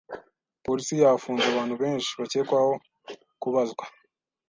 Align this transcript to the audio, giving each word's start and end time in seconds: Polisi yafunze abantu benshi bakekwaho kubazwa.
Polisi 0.65 0.93
yafunze 1.03 1.45
abantu 1.49 1.75
benshi 1.83 2.09
bakekwaho 2.19 2.71
kubazwa. 3.41 3.85